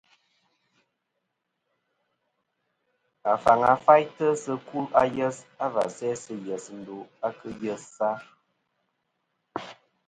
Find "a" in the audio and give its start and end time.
5.63-5.65, 7.25-7.27